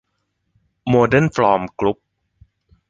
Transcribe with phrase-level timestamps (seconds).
[0.87, 1.97] โมเดอร์นฟอร์มกรุ๊ป